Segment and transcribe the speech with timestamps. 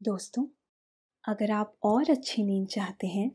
[0.00, 0.44] दोस्तों,
[1.24, 3.30] अगर आप और अच्छी नींद चाहते हैं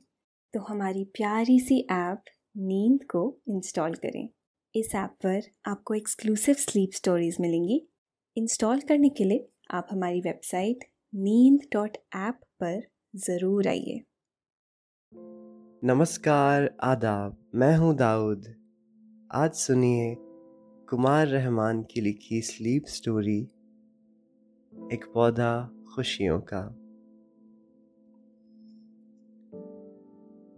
[0.53, 2.23] तो हमारी प्यारी सी ऐप
[2.57, 4.27] नींद को इंस्टॉल करें।
[4.75, 7.81] इस ऐप पर आपको एक्सक्लूसिव स्लीप स्टोरीज मिलेंगी।
[8.37, 12.79] इंस्टॉल करने के लिए आप हमारी वेबसाइट नींद डॉट ऐप पर
[13.15, 13.99] ज़रूर आइए।
[15.83, 18.53] नमस्कार, आदाब। मैं हूँ दाऊद।
[19.33, 20.15] आज सुनिए
[20.87, 23.39] कुमार रहमान की लिखी स्लीप स्टोरी,
[24.73, 25.53] एक पौधा
[25.95, 26.61] खुशियों का।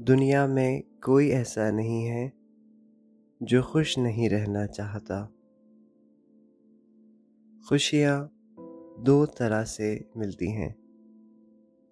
[0.02, 2.34] दुनिया में कोई ऐसा नहीं है
[3.44, 5.26] जो खुश नहीं रहना चाहता।
[7.70, 8.32] खुशियाँ
[9.00, 10.76] दो तरह से मिलती हैं।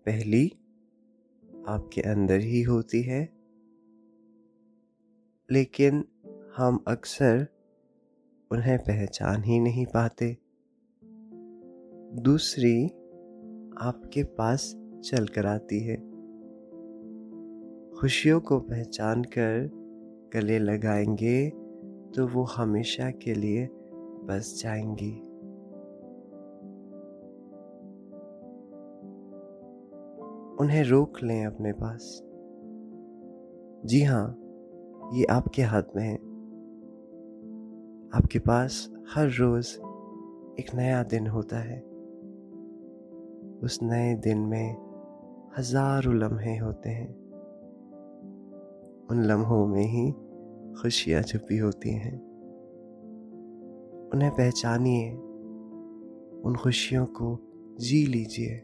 [0.05, 0.47] पहली
[1.67, 3.33] आपके अंदर ही होती है,
[5.51, 6.05] लेकिन
[6.57, 7.47] हम अक्सर
[8.51, 10.37] उन्हें पहचान ही नहीं पाते।
[12.21, 13.00] दूसरी
[13.77, 15.95] आपके पास चल कर आती है।
[17.99, 19.69] खुशियों को पहचान कर
[20.33, 21.49] गले लगाएँगे
[22.15, 23.69] तो वो हमेशा के लिए
[24.23, 25.11] बस जाएँगी।
[30.61, 32.21] उन्हें रोक लें अपने पास।
[33.85, 34.37] जी हाँ
[35.13, 36.15] ये आपके हाथ में है।
[38.17, 39.67] आपके पास हर रोज
[40.59, 41.90] एक नया दिन होता है।
[43.63, 44.75] उस नए दिन में
[45.57, 47.09] हज़ारों लम्हे होते हैं।
[49.11, 50.11] उन लम्हों में ही
[50.81, 52.13] खुशियाँ छुपी होती हैं।
[54.13, 55.11] उन्हें पहचानिए,
[56.41, 57.39] उन खुशियों को
[57.81, 58.61] जी लीजिए।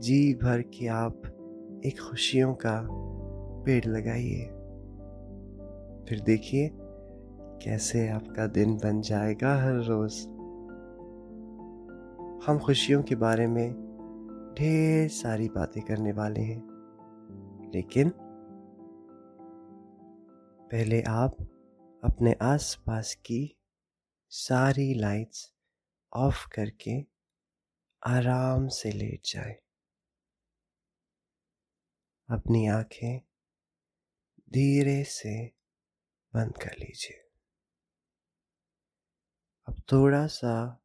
[0.00, 1.22] जी भर के आप
[1.86, 2.88] एक खुशियों का
[3.64, 4.44] पेड़ लगाइए।
[6.08, 6.70] फिर देखिए
[7.62, 10.37] कैसे आपका दिन बन जाएगा हर रोज़।
[12.48, 13.72] हम खुशियों के बारे में
[14.58, 16.60] ढेर सारी बातें करने वाले हैं।
[17.74, 18.12] लेकिन
[20.70, 21.36] पहले आप
[22.04, 23.56] अपने आसपास की
[24.28, 25.54] सारी लाइट्स
[26.12, 27.00] ऑफ़ करके
[28.06, 29.62] आराम से लेट जाए।
[32.30, 33.20] अपनी आँखें
[34.50, 35.46] धीरे से
[36.34, 37.28] बंद कर लीजिए।
[39.68, 40.84] अब थोड़ा सा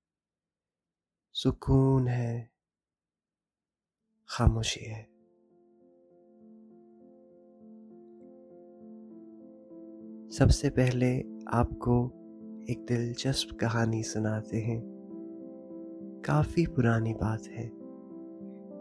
[1.33, 2.49] सुकून है,
[4.29, 5.03] खामोशी है।
[10.29, 12.05] सबसे पहले आपको
[12.69, 14.81] एक दिलचस्प कहानी सुनाते हैं।
[16.25, 17.71] काफ़ी पुरानी बात है।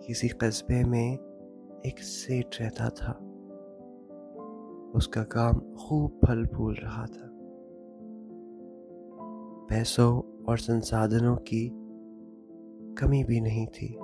[0.07, 1.15] किसी कस्बे में
[1.87, 3.13] एक सेठ रहता था।
[4.95, 7.31] उसका काम खूब फल फूल रहा था।
[9.71, 11.90] पैसों और संसाधनों की
[12.99, 13.99] कमी भी नहीं थी।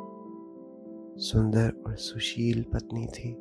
[1.19, 3.37] सुंदर और सुशील पत्नी थी।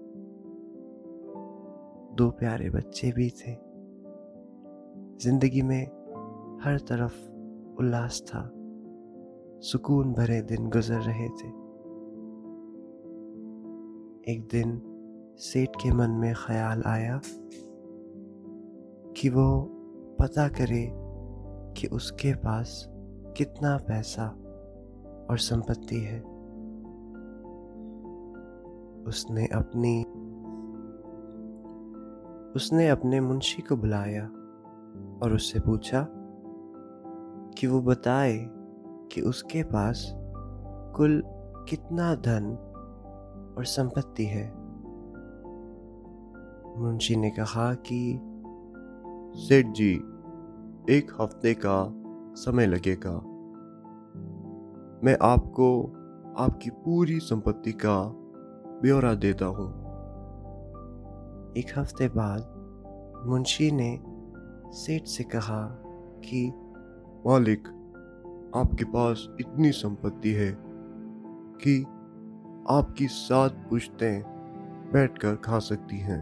[2.16, 3.58] दो प्यारे बच्चे भी थे।
[5.20, 5.86] ज़िंदगी में
[6.64, 7.30] हर तरफ़
[7.80, 8.52] उल्लास था।
[9.62, 11.66] सुकून भरे दिन गुजर रहे थे।
[14.32, 14.82] एक दिन
[15.38, 17.22] सेठ के मन में ख्याल आया
[19.18, 19.62] कि वो
[20.20, 20.92] पता करे
[21.78, 22.86] कि उसके पास
[23.38, 24.45] कितना पैसा
[25.30, 26.19] और संपत्ति है।
[29.07, 30.04] उसने अपनी,
[32.56, 34.25] उसने अपने मुंशी को बुलाया
[35.24, 36.07] और उससे पूछा
[37.57, 38.50] कि वो बताए
[39.12, 40.13] कि उसके पास
[40.95, 41.24] कुल
[41.69, 42.57] कितना धन
[43.57, 44.54] और संपत्ति है।
[46.77, 48.19] मुंशी ने कहा कि,
[49.39, 49.94] सेठ जी,
[50.89, 51.94] एक हफ़्ते का
[52.36, 53.35] समय लगेगा।
[55.06, 55.84] मैं आपको
[56.38, 58.12] आपकी पूरी संपत्ति का
[58.81, 59.68] ब्यौरा देता हूँ।
[61.57, 62.54] एक हफ़्ते बाद
[63.28, 64.00] मुंशी ने
[64.72, 65.68] सेठ से कहा
[66.25, 66.52] कि
[67.28, 67.68] मालिक
[68.56, 70.57] आपके पास इतनी संपत्ति है
[71.62, 71.81] कि
[72.69, 74.24] आपकी सात पुश्तें
[74.94, 76.22] बैठकर खा सकती हैं।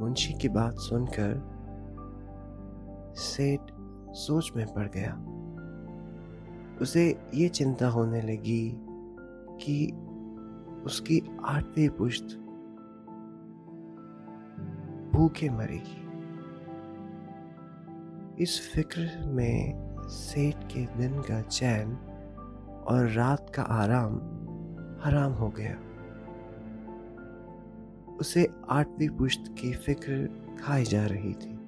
[0.00, 1.42] मुंशी की बात सुनकर
[3.16, 3.60] सेठ
[4.10, 5.37] सोच में पड़ गया।
[6.80, 8.72] उसे ये चिंता होने लगी
[9.60, 9.92] कि
[10.84, 12.24] उसकी आठवीं पुश्त
[15.12, 16.08] भूखे मरेगी।
[18.42, 21.92] इस फ़िक्र में सेठ के दिन का चैन
[22.88, 24.14] और रात का आराम
[25.04, 25.76] हराम हो गया।
[28.16, 30.28] उसे आठवीं पुश्त की फ़िक्र
[30.60, 31.58] खाई जा रही थी।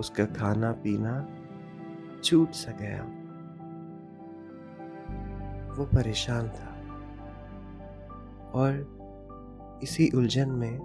[0.00, 1.28] उसका खाना पीना
[2.24, 3.19] छूट सा गया।
[5.78, 6.76] वो परेशान था।
[8.50, 9.00] और
[9.82, 10.80] इसी उलझन में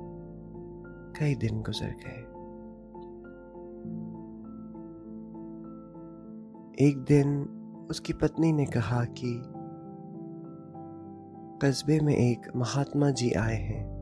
[1.20, 2.26] कई दिन गुजर गए।
[6.88, 7.44] एक दिन
[7.90, 9.44] उसकी पत्नी ने कहा कि
[11.62, 13.96] कस्बे में एक महात्मा जी आए हैं।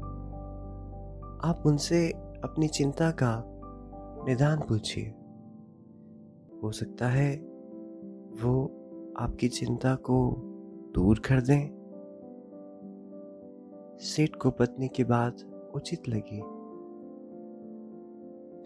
[1.43, 2.11] आप उनसे
[2.43, 3.43] अपनी चिंता का
[4.27, 5.15] निदान पूछिए।
[6.63, 7.35] हो सकता है
[8.43, 8.79] वो
[9.19, 10.49] आपकी चिंता को
[10.95, 11.83] दूर कर दें।
[14.01, 15.37] सेठ को पत्नी की बात
[15.75, 16.41] उचित लगी।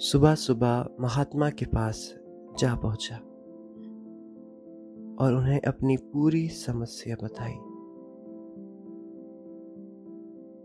[0.06, 2.16] सुबह सुबह महात्मा के पास
[2.60, 3.16] जा पहुँचा
[5.24, 7.54] और उन्हें अपनी पूरी समस्या बताई।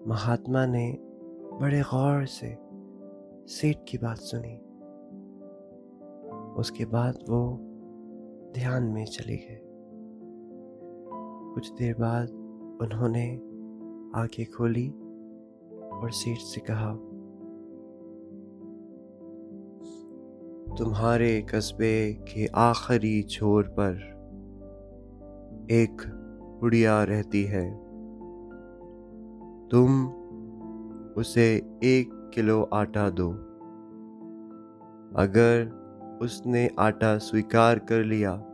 [0.07, 0.99] महात्मा ने
[1.61, 2.59] बड़े गौर से
[3.53, 4.57] सेठ की बात सुनी।
[6.61, 7.59] उसके बाद वो
[8.55, 9.62] ध्यान में चले गए
[11.55, 12.29] कुछ देर बाद
[12.83, 13.35] उन्होंने
[14.21, 14.89] आँखें खोली
[15.93, 16.93] और सेठ से कहा,
[20.75, 24.13] तुम्हारे कस्बे के आखिरी छोर पर
[25.71, 26.03] एक
[26.61, 27.71] बुढ़िया रहती है।
[29.69, 30.07] तुम
[31.17, 33.31] उसे एक किलो आटा दो।
[35.17, 35.71] अगर
[36.23, 38.52] उसने आटा स्वीकार कर लिया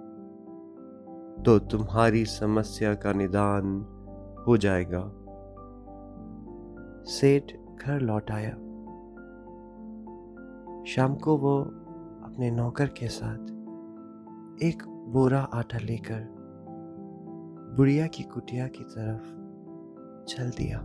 [1.39, 3.87] तो तुम्हारी समस्या का निदान
[4.47, 5.13] हो जाएगा।
[7.05, 7.53] सेठ
[7.83, 8.55] घर लौट आया।
[10.85, 11.61] शाम को वो
[12.25, 13.39] अपने नौकर के साथ
[14.63, 16.39] एक बोरा आटा लेकर
[17.77, 19.27] बुढ़िया की कुटिया की तरफ़
[20.25, 20.79] चल दिया।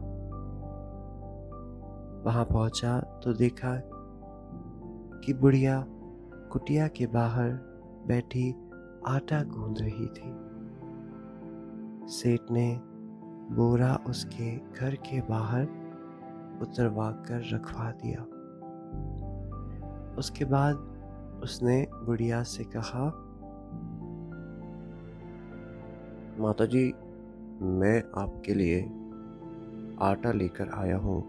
[2.25, 3.81] वहाँ पहुँचा तो देखा
[5.25, 5.85] कि बुढ़िया
[6.51, 7.49] कुटिया के बाहर
[8.07, 8.55] बैठी
[9.07, 10.42] आटा गूंद रही थी।
[12.07, 12.81] सेठ ने
[13.55, 15.63] बोरा उसके घर के बाहर
[16.61, 18.21] उतरवा कर रखवा दिया।
[20.17, 20.75] उसके बाद
[21.43, 23.05] उसने बुढ़िया से कहा
[26.39, 26.93] माता जी
[27.61, 28.81] मैं आपके लिए
[30.01, 31.21] आटा लेकर आया हूँ।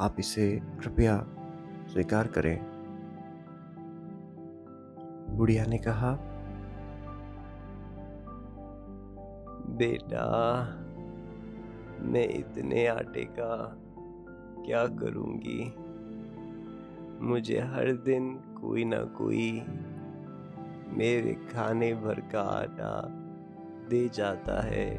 [0.00, 1.26] आप इसे कृपया
[1.88, 2.58] स्वीकार करें।
[5.36, 6.18] बुढ़िया ने कहा
[9.78, 10.26] बेटा,
[12.00, 13.78] मैं इतने आटे का
[14.66, 15.74] क्या करूँगी?
[17.26, 19.62] मुझे हर दिन कोई ना कोई
[20.88, 23.08] मेरे खाने भर का आटा
[23.88, 24.90] दे जाता है।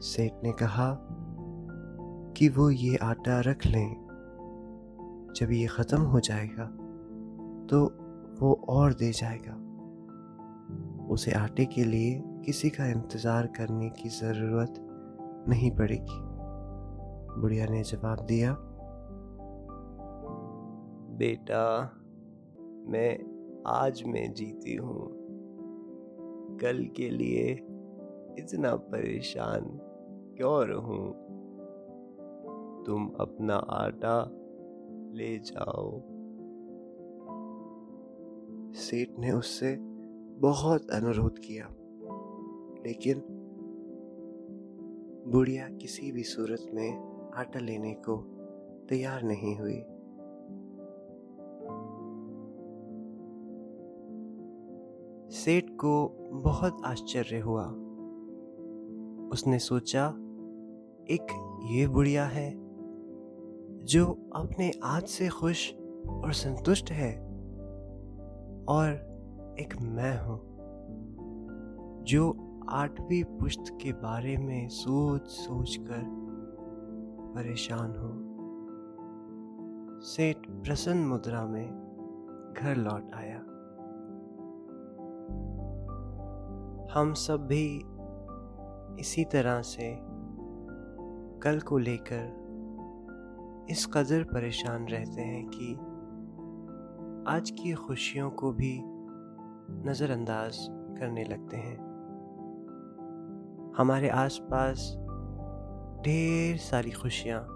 [0.00, 0.96] सेठ ने कहा
[2.36, 3.90] कि वो ये आटा रख लें।
[5.36, 6.64] जब ये ख़त्म हो जाएगा
[7.66, 7.84] तो
[8.40, 9.56] वो और दे जाएगा।
[11.08, 14.74] उसे आटे के लिए किसी का इंतज़ार करने की ज़रूरत
[15.48, 16.20] नहीं पड़ेगी।
[17.40, 18.56] बुढ़िया ने जवाब दिया
[21.18, 21.82] बेटा
[22.88, 23.18] मैं
[23.66, 25.10] आज में जीती हूँ।
[26.62, 27.50] कल के लिए
[28.38, 29.60] इतना परेशान
[30.36, 31.12] क्यों रहूँ?
[32.86, 34.30] तुम अपना आटा
[35.14, 36.00] ले जाओ।
[38.74, 39.76] सेठ ने उससे
[40.40, 41.68] बहुत अनुरोध किया।
[42.86, 43.22] लेकिन
[45.28, 48.16] बुढ़िया किसी भी सूरत में आटा लेने को
[48.88, 49.82] तैयार नहीं हुई।
[55.30, 57.66] सेठ को बहुत आश्चर्य हुआ।
[59.32, 60.08] उसने सोचा,
[61.10, 62.54] एक ये बुढ़िया है,
[63.84, 65.74] जो अपने आज से खुश
[66.08, 67.18] और संतुष्ट है
[68.64, 69.09] और
[69.58, 70.40] एक मैं हूँ,
[72.04, 76.02] जो आठवीं पुश्त के बारे में सोच सोच कर
[77.34, 78.30] परेशान हूँ।
[80.02, 81.66] सेठ प्रसन्न मुद्रा में
[82.56, 83.38] घर लौट आया।
[86.94, 87.84] हम सब भी
[89.00, 89.96] इसी तरह से
[91.40, 92.40] कल को लेकर
[93.70, 95.74] इस कदर परेशान रहते हैं कि
[97.32, 98.82] आज की खुशियों को भी
[99.70, 101.90] नज़रअंदाज करने लगते हैं।
[103.76, 104.96] हमारे आसपास
[106.04, 107.46] ढेर सारी खुशियाँ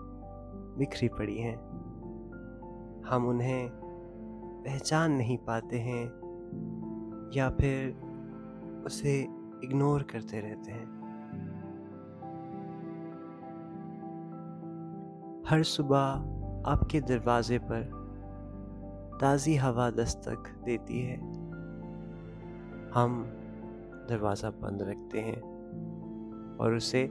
[0.79, 1.57] बिखरी पड़ी हैं।
[3.07, 3.71] हम उन्हें
[4.65, 6.07] पहचान नहीं पाते हैं
[7.37, 7.97] या फिर
[8.87, 9.21] उसे
[9.65, 11.05] इग्नोर करते रहते हैं।
[15.49, 16.31] हर सुबह
[16.67, 18.05] आपके दरवाजे पर
[19.21, 21.44] ताज़ी हवा दस्तक देती है।
[22.95, 23.25] हम
[24.09, 25.41] दरवाज़ा बंद रखते हैं
[26.57, 27.05] और उसे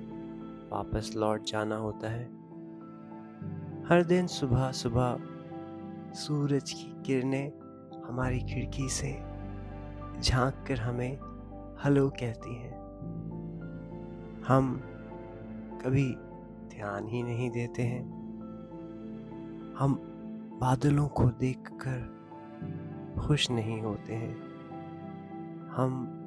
[0.71, 2.23] वापस लौट जाना होता है।
[3.87, 5.17] हर दिन सुबह सुबह
[6.13, 7.51] सूरज की किरणें
[8.07, 9.13] हमारी खिड़की से
[10.21, 11.19] झाँक कर हमें
[11.85, 12.73] हलो कहती हैं।
[14.47, 14.81] हम
[15.85, 16.15] कभी
[16.69, 18.03] ध्यान ही नहीं देते हैं।
[19.77, 19.93] हम
[20.61, 22.13] बादलों को देखकर
[23.19, 24.52] खुश नहीं होते हैं।
[25.77, 26.19] हम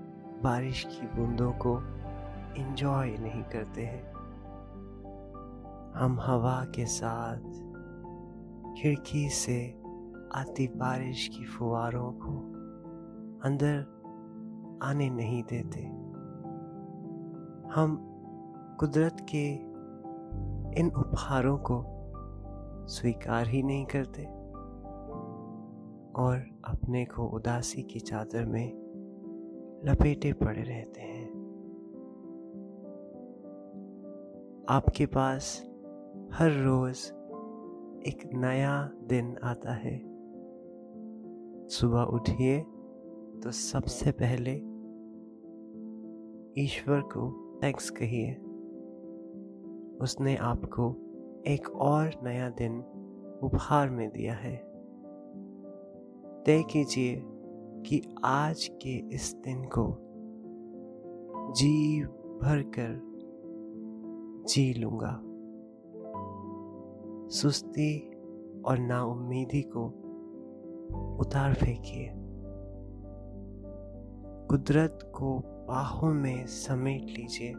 [0.42, 1.78] बारिश की बूंदों को
[2.56, 4.12] इंजॉय नहीं करते हैं।
[5.96, 7.38] हम हवा के साथ
[8.82, 9.80] खिड़की से
[10.34, 12.38] आती बारिश की फुवारों को
[13.48, 13.96] अंदर
[14.82, 15.80] आने नहीं देते।
[17.74, 18.12] हम
[18.80, 19.54] कुदरत के
[20.80, 21.84] इन उपहारों को
[22.86, 24.24] स्वीकार ही नहीं करते
[26.22, 28.85] और अपने को उदासी की चादर में
[29.86, 31.26] लपेटे पड़े रहते हैं।
[34.68, 35.62] आपके पास
[36.32, 36.98] हर रोज
[38.06, 39.98] एक नया दिन आता है।
[41.68, 42.60] सुबह उठिए
[43.42, 44.52] तो सबसे पहले
[46.62, 48.34] ईश्वर को थैंक्स कहिए।
[50.02, 50.90] उसने आपको
[51.46, 52.80] एक और नया दिन
[53.42, 54.56] उपहार में दिया है।
[56.46, 57.22] तय कीजिए
[57.86, 59.98] कि आज के इस दिन को
[61.52, 62.02] जी
[62.42, 63.16] भर कर
[64.48, 65.20] जी लूँगा।
[67.28, 68.14] सुस्ती
[68.62, 69.86] और नाउम्मीदी को
[71.20, 72.12] उतार फेंकिए।
[74.48, 75.38] कुदरत को
[75.68, 77.52] बाहों में समेट लीजिए।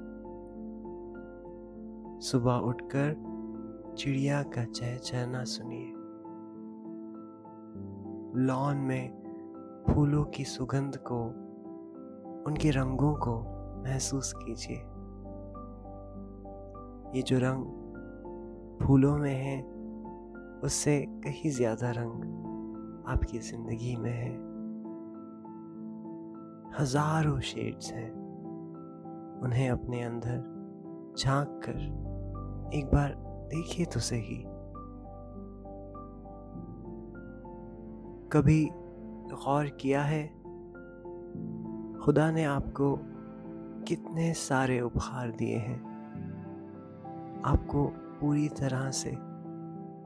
[2.19, 3.37] सुबह उठकर
[3.97, 5.93] चिड़िया का चहचहना सुनिए।
[8.43, 9.16] लॉन में
[9.89, 11.23] फूलों की सुगंध को,
[12.47, 13.39] उनके रंगों को
[13.83, 14.77] महसूस कीजिए।
[17.15, 17.65] ये जो रंग
[18.83, 19.61] फूलों में है,
[20.63, 24.31] उससे कहीं ज़्यादा रंग आपकी ज़िंदगी में है।
[26.79, 28.11] हज़ारों शेड्स हैं।
[29.43, 31.79] उन्हें अपने अंदर झाँक कर
[32.77, 33.15] एक बार
[33.47, 34.43] देखिए तो सही।
[38.31, 38.69] कभी
[39.31, 40.27] गौर किया है।
[41.99, 42.99] खुदा ने आपको
[43.87, 45.87] कितने सारे उपहार दिए हैं।
[47.45, 47.85] आपको
[48.21, 49.11] पूरी तरह से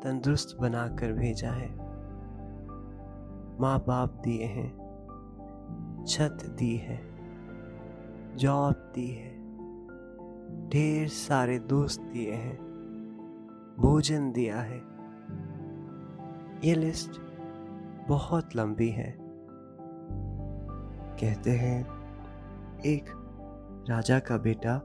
[0.04, 1.70] तंदुरुस्त बनाकर भेजा है।
[3.60, 4.82] माँ बाप दिए हैं,
[6.08, 7.02] छत दी है,
[8.36, 9.42] जॉब दी है,
[10.70, 12.58] ढेर सारे दोस्त दिए हैं,
[13.80, 14.84] भोजन दिया है।
[16.64, 17.31] ये लिस्ट
[18.12, 19.18] बहुत लंबी है।
[21.20, 21.88] कहते हैं,
[22.80, 23.06] एक
[23.90, 24.76] राजा का बेटा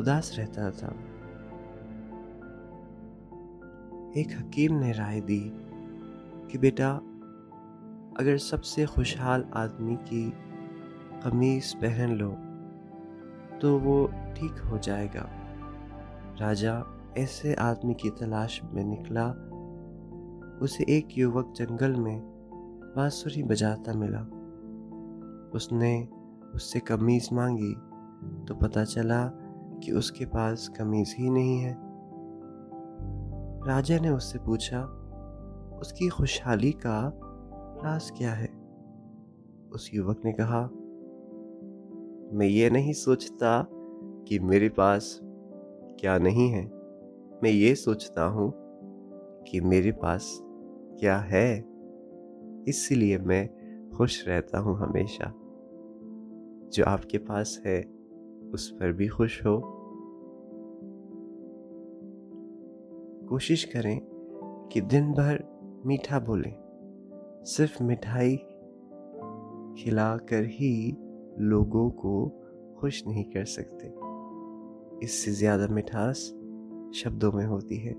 [0.00, 0.88] उदास रहता था।
[4.20, 5.52] एक हकीम ने राय दी
[6.50, 6.94] कि बेटा,
[8.20, 10.32] अगर सबसे खुशहाल आदमी की
[11.22, 12.30] कमीज पहन लो
[13.58, 15.30] तो वो ठीक हो जाएगा।
[16.40, 16.84] राजा
[17.18, 19.30] ऐसे आदमी की तलाश में निकला।
[20.58, 22.33] उसे एक युवक जंगल में
[22.96, 24.20] बांसुरी बजाता मिला।
[25.54, 26.08] उसने
[26.54, 27.72] उससे कमीज मांगी
[28.48, 29.26] तो पता चला
[29.84, 31.76] कि उसके पास कमीज ही नहीं है।
[33.66, 34.82] राजा ने उससे पूछा,
[35.80, 37.12] उसकी खुशहाली का
[37.84, 38.48] राज क्या है?
[39.72, 40.62] उस युवक ने कहा,
[42.38, 43.66] मैं ये नहीं सोचता
[44.28, 45.20] कि मेरे पास
[46.00, 46.64] क्या नहीं है।
[47.42, 48.52] मैं ये सोचता हूँ
[49.42, 50.38] कि मेरे पास
[51.00, 51.73] क्या है?
[52.68, 55.32] इसलिए मैं खुश रहता हूँ हमेशा।
[56.72, 57.82] जो आपके पास है,
[58.54, 59.60] उस पर भी खुश हो।
[63.28, 64.00] कोशिश करें
[64.72, 65.44] कि दिन भर
[65.86, 66.54] मीठा बोलें।
[67.44, 68.36] सिर्फ़ मिठाई
[69.78, 70.96] खिलाकर ही
[71.38, 72.40] लोगों को
[72.80, 73.94] खुश नहीं कर सकते।
[75.06, 76.16] इससे ज़्यादा मिठास
[76.94, 77.92] शब्दों में होती है।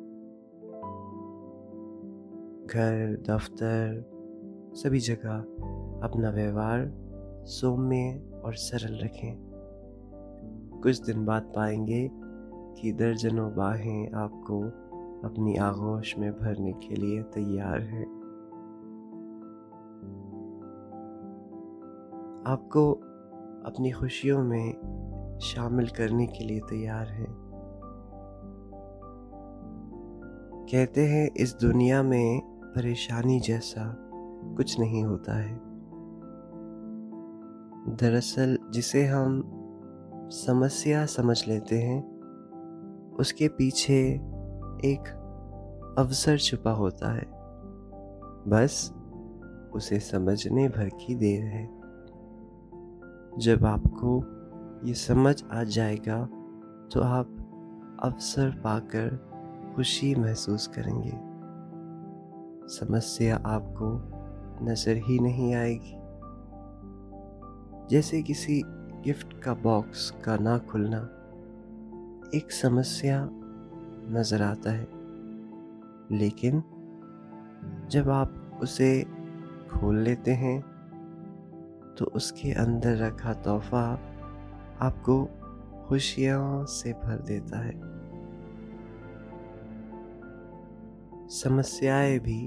[2.65, 4.14] घर, दफ्तर
[4.75, 5.37] सभी जगह
[6.07, 6.91] अपना व्यवहार
[7.45, 9.37] सौम्य और सरल रखें।
[10.83, 12.11] कुछ दिन बाद पाएँगे
[12.81, 14.61] कि दर्जनों बाहें आपको
[15.27, 18.05] अपनी आगोश में भरने के लिए तैयार हैं।
[22.47, 22.93] आपको
[23.65, 24.73] अपनी खुशियों में
[25.41, 27.35] शामिल करने के लिए तैयार हैं।
[30.71, 32.41] कहते हैं, इस दुनिया में
[32.75, 34.04] परेशानी जैसा
[34.53, 35.59] कुछ नहीं होता है।
[37.95, 39.51] दरअसल जिसे हम
[40.31, 42.15] समस्या समझ लेते हैं,
[43.19, 44.01] उसके पीछे
[44.85, 45.21] एक
[45.97, 47.25] अवसर छुपा होता है।
[48.47, 48.93] बस
[49.73, 51.65] उसे समझने भर की देर है।
[53.37, 54.23] जब आपको
[54.87, 56.25] ये समझ आ जाएगा
[56.93, 57.27] तो आप
[58.03, 59.35] अवसर पाकर
[59.75, 61.35] खुशी महसूस करेंगे।
[62.67, 64.15] समस्या आपको
[64.61, 65.95] नज़र ही नहीं आएगी।
[67.89, 68.61] जैसे किसी
[69.03, 70.99] गिफ्ट का बॉक्स का ना खुलना
[72.35, 73.29] एक समस्या
[74.11, 74.87] नज़र आता है।
[76.11, 76.63] लेकिन
[77.89, 78.89] जब आप उसे
[79.71, 80.59] खोल लेते हैं
[81.97, 83.83] तो उसके अंदर रखा तोहफा
[84.81, 85.23] आपको
[85.87, 87.73] खुशियों से भर देता है।
[91.29, 92.41] समस्याएँ भी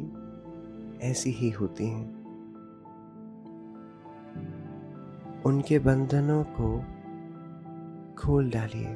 [1.02, 2.18] ऐसी ही होती हैं।
[5.46, 6.78] उनके बंधनों को
[8.14, 8.94] खोल डालिए।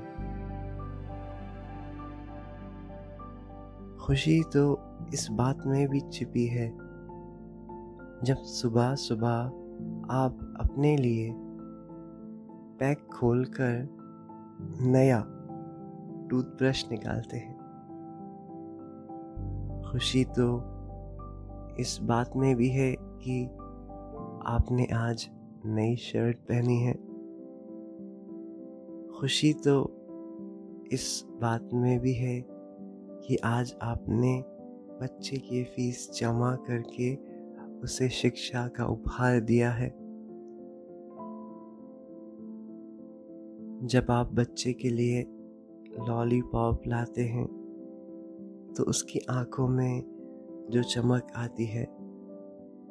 [3.96, 4.80] खुशी तो
[5.14, 6.70] इस बात में भी छिपी है,
[8.24, 9.34] जब सुबह सुबह
[10.10, 11.34] आप अपने लिए
[12.78, 13.88] पैक खोलकर
[14.80, 15.26] नया
[16.30, 17.62] टूथब्रश निकालते हैं।
[19.92, 20.71] खुशी तो
[21.80, 23.44] इस बात में भी है कि
[24.46, 25.30] आपने आज
[25.66, 26.94] नई शर्ट पहनी है।
[29.20, 29.96] खुशी तो
[30.92, 32.46] इस बात में भी है
[33.26, 34.44] कि आज आपने
[35.02, 37.14] बच्चे की फ़ीस जमा करके
[37.80, 39.88] उसे शिक्षा का उपहार दिया है।
[43.86, 45.22] जब आप बच्चे के लिए
[46.08, 47.62] लॉलीपॉप लाते हैं
[48.76, 50.11] तो उसकी आँखों में
[50.72, 51.84] जो चमक आती है,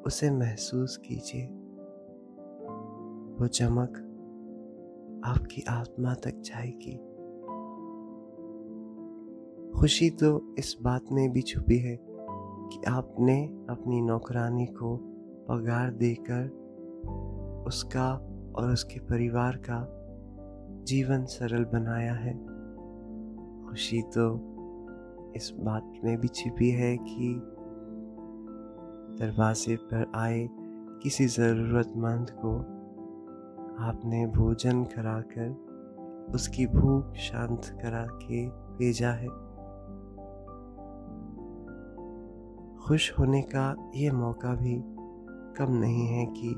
[0.05, 1.45] उसे महसूस कीजिए।
[3.35, 4.07] वो चमक
[5.25, 6.97] आपकी आत्मा तक जाएगी।
[9.79, 11.99] खुशी तो इस बात में भी छुपी है
[12.71, 14.97] कि आपने अपनी नौकरानी को
[15.49, 16.49] पगार देकर
[17.67, 18.13] उसका
[18.55, 19.87] और उसके परिवार का
[20.83, 22.33] जीवन सरल बनाया है।
[23.69, 24.47] खुशी तो
[25.35, 27.41] इस बात में भी छिपी है कि
[29.21, 30.49] दरवाजे पर आए
[31.03, 32.59] किसी ज़रूरतमंद को।
[33.83, 39.27] आपने भोजन कराकर उसकी भूख शांत करा के भेजा है।
[42.77, 44.83] खुश होने का ये मौका भी
[45.57, 46.53] कम नहीं है कि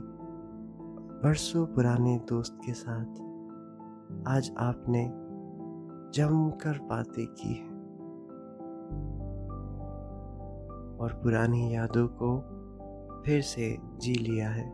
[1.23, 3.05] बरसों पुराने दोस्त के साथ
[4.27, 5.11] आज आपने
[6.13, 7.73] जमकर बातें की है।
[10.97, 12.52] और पुरानी यादों को
[13.25, 14.73] फिर से जी लिया है।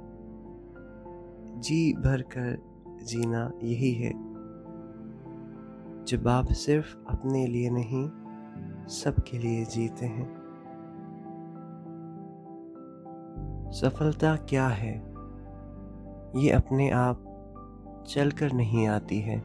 [1.60, 2.62] जी भर कर
[3.04, 4.12] जीना यही है।
[6.06, 8.10] जब आप सिर्फ़ अपने लिए नहीं,
[8.88, 10.40] सबके लिए जीते हैं।
[13.72, 14.96] सफलता क्या है?
[16.36, 17.26] ये अपने आप
[18.08, 19.44] चलकर नहीं आती है।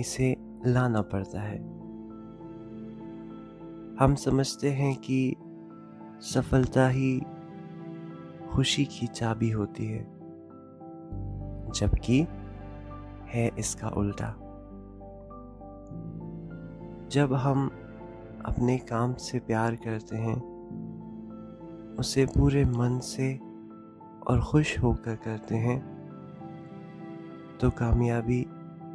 [0.00, 0.36] इसे
[0.66, 1.58] लाना पड़ता है।
[3.96, 5.36] हम समझते हैं कि
[6.24, 7.22] सफलता ही
[8.52, 10.06] खुशी की चाबी होती है,
[11.70, 12.26] जबकि
[13.26, 14.28] है इसका उल्टा।
[17.10, 17.70] जब हम
[18.46, 20.36] अपने काम से प्यार करते हैं,
[21.98, 23.34] उसे पूरे मन से
[24.26, 25.78] और खुश होकर करते हैं
[27.60, 28.46] तो कामयाबी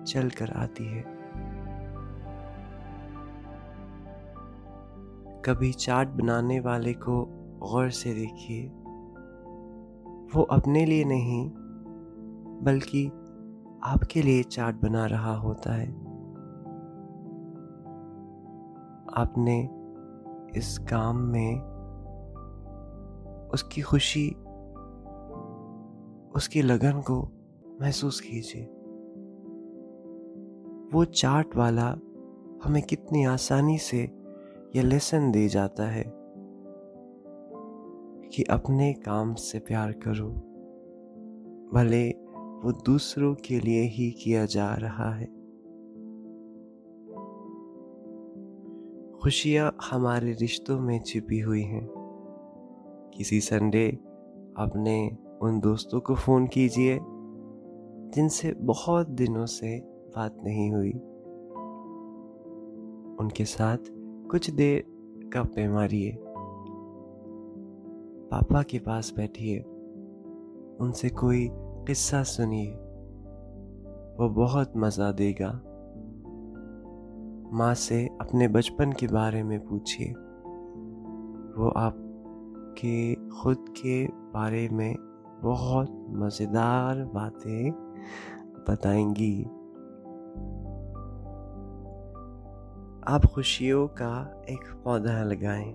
[0.07, 1.18] चल कर आती है।
[5.49, 7.25] कभी चाट बनाने वाले को
[7.59, 8.67] गौर से देखिए।
[10.35, 11.49] वो अपने लिए नहीं,
[12.63, 13.07] बल्कि
[13.83, 15.89] आपके लिए चाट बना रहा होता है।
[19.15, 19.69] आपने
[20.59, 21.59] इस काम में
[23.53, 24.29] उसकी खुशी,
[26.35, 27.29] उसकी लगन को
[27.81, 28.65] महसूस कीजिए।
[30.93, 31.95] वो चाट वाला
[32.63, 34.18] हमें कितनी आसानी से
[34.75, 36.03] यह लेसन दे जाता है
[38.29, 40.29] कि अपने काम से प्यार करो।
[41.73, 42.10] भले
[42.63, 45.25] वो दूसरों के लिए ही किया जा रहा है।
[49.23, 51.89] खुशियाँ हमारे रिश्तों में छिपी हुई हैं।
[53.13, 53.89] किसी संडे
[54.58, 56.99] अपने उन दोस्तों को फ़ोन कीजिए,
[58.15, 60.91] जिनसे बहुत दिनों से बात नहीं हुई।
[63.19, 63.77] उनके साथ
[64.31, 64.83] कुछ देर
[65.33, 66.17] गप्पे मारिए।
[68.31, 69.59] पापा के पास बैठिए।
[70.79, 72.71] उनसे कोई किस्सा सुनिए।
[74.19, 75.51] वो बहुत मज़ा देगा।
[77.53, 80.11] माँ से अपने बचपन के बारे में पूछिए।
[81.61, 84.95] वो आपके, खुद के बारे में
[85.43, 87.71] बहुत मज़ेदार बातें
[88.69, 89.45] बताएँगी।
[93.07, 95.71] आप खुशियों का एक पौधा लगाएँ।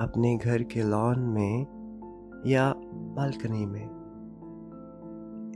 [0.00, 1.66] अपने घर के लॉन में
[2.46, 3.86] या बालकनी में।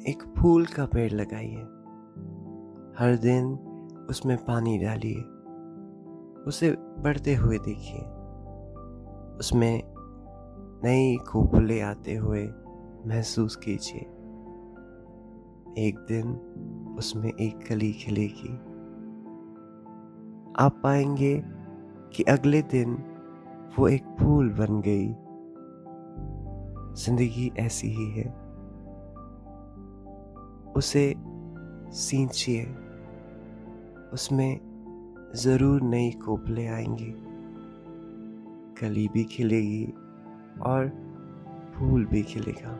[0.08, 1.62] एक फूल का पेड़ लगाइए।
[2.98, 3.54] हर दिन
[4.10, 5.20] उसमें पानी डालिए।
[6.42, 8.00] उसे बढ़ते हुए देखिए।
[9.38, 9.82] उसमें
[10.84, 12.48] नई खोपले आते हुए
[13.06, 14.00] महसूस कीजिए।
[15.88, 16.32] एक दिन
[16.98, 18.69] उसमें एक कली खिलेगी।
[20.60, 21.42] आप पाएँगे
[22.14, 22.94] कि अगले दिन
[23.78, 25.06] वो एक फूल बन गई।
[26.94, 28.24] ज़िंदगी ऐसी ही है।
[30.76, 31.14] उसे
[31.92, 32.64] सींचिए।
[34.12, 34.60] उसमें
[35.34, 37.14] ज़रूर नई कोपले आएँगी।
[38.80, 39.94] कली भी खिलेगी
[40.62, 40.88] और
[41.74, 42.78] फूल भी खिलेगा।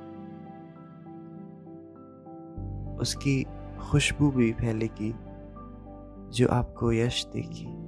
[3.01, 3.47] उसकी
[3.81, 5.15] खुशबू भी फैलेगी।
[6.33, 7.81] जो आपको यश देगी।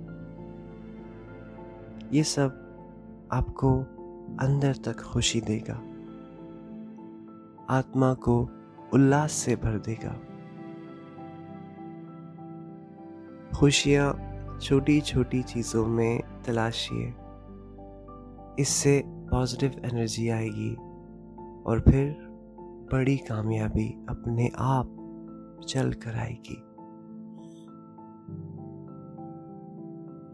[2.16, 2.58] ये सब
[3.32, 3.78] आपको
[4.40, 5.74] अंदर तक खुशी देगा।
[7.70, 8.48] आत्मा को
[8.94, 10.20] उल्लास से भर देगा।
[13.58, 17.14] खुशियाँ छोटी छोटी चीज़ों में तलाशिए।
[18.58, 20.74] इससे पॉजिटिव एनर्जी आएगी
[21.66, 22.16] और फिर
[22.92, 24.98] बड़ी कामयाबी अपने आप
[25.68, 26.71] चल कर आएगी।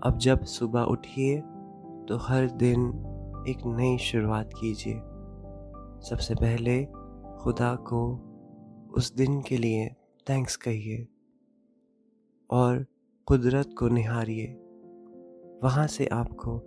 [0.03, 1.41] अब जब सुबह उठिए
[2.09, 2.81] तो हर दिन
[3.49, 4.95] एक नई शुरुआत कीजिए।
[6.09, 6.85] सबसे पहले
[7.39, 8.21] खुदा को
[8.97, 9.89] उस दिन के लिए
[10.31, 11.09] थैंक्स कहिए
[12.51, 12.87] और
[13.27, 14.47] कुदरत को निहारिए।
[15.65, 16.59] वहाँ से आपको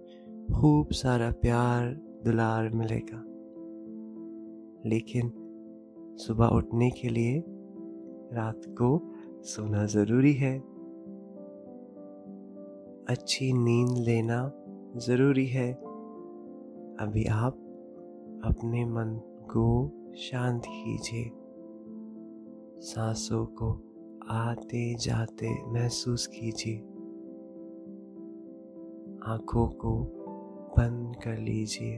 [0.59, 1.87] खूब सारा प्यार
[2.25, 3.23] दुलार मिलेगा।
[4.89, 5.31] लेकिन
[6.19, 7.43] सुबह उठने के लिए
[8.33, 9.13] रात को
[9.43, 10.70] सोना ज़रूरी है।
[13.11, 14.51] अच्छी नींद लेना
[14.97, 15.73] ज़रूरी है।
[16.99, 17.53] अभी आप
[18.43, 19.21] अपने मन
[19.51, 21.31] को शांत कीजिए।
[22.81, 23.71] सांसों को
[24.29, 26.77] आते जाते महसूस कीजिए।
[29.23, 30.03] आँखों को
[30.77, 31.97] बंद कर लीजिए।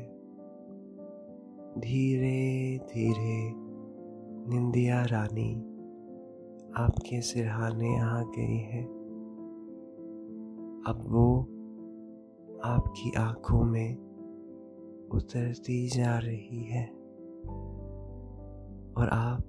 [1.78, 3.54] धीरे धीरे
[4.49, 5.56] निंदिया रानी,
[6.76, 9.02] आपके सिरहाने आ गई है।
[10.88, 11.41] अब वो
[12.63, 13.98] आपकी आँखों में
[15.12, 16.88] उतरती जा रही है
[18.98, 19.43] और आप